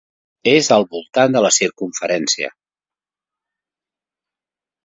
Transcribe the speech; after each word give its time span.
És 0.51 0.69
al 0.75 0.85
voltant 0.95 1.35
de 1.35 1.43
la 1.47 1.51
circumferència. 1.59 2.49